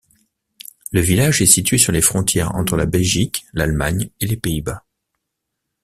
[0.91, 4.83] Le village est situé sur les frontières entre la Belgique, l'Allemagne et les Pays-Bas.